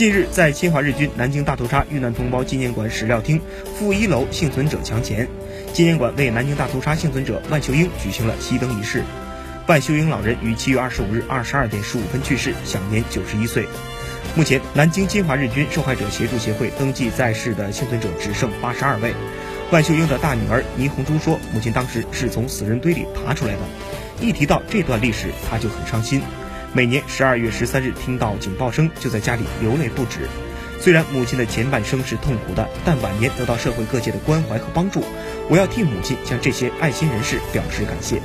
[0.00, 3.38] 近日，在侵华日军南京大屠杀遇难同胞纪念馆史料厅
[3.74, 5.28] 负一楼幸存者墙前，
[5.74, 9.02] 纪念馆为南京大屠杀幸存者万秀英举行了熄灯仪式。
[9.66, 13.66] 万秀英老人于七月二十五日二十二点十五分去世，享年九十一岁。
[14.34, 19.12] 目前，南京侵华日军受害者协助协会登记在世的幸存者只剩八十二位。
[19.70, 23.60] 万秀英的大女儿倪红珠说：“母亲当时是从死人堆里爬出来的，
[24.22, 26.22] 一提到这段历史，她就很伤心。”
[26.72, 30.28] 每年十二月十三日听到警报声，就在家里流泪不止。
[30.78, 35.02] 虽然母亲的前半生是痛苦的，但晚年得到社会各界的关怀和帮助，
[35.48, 38.20] 我要替母亲向这些爱心人士表示感谢。